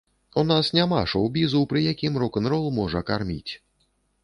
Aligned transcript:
У 0.41 0.43
нас 0.51 0.71
няма 0.77 1.01
шоў-бізу, 1.11 1.61
пры 1.75 1.85
якім 1.93 2.17
рок-н-рол 2.25 2.65
можа 2.81 3.05
карміць. 3.13 3.49